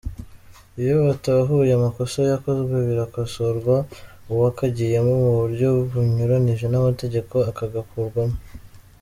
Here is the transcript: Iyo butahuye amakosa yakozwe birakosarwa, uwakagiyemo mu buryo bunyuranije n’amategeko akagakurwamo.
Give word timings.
Iyo 0.81 0.93
butahuye 1.05 1.71
amakosa 1.75 2.17
yakozwe 2.31 2.75
birakosarwa, 2.89 3.75
uwakagiyemo 4.31 5.13
mu 5.23 5.31
buryo 5.39 5.67
bunyuranije 5.91 6.65
n’amategeko 6.69 7.35
akagakurwamo. 7.51 8.37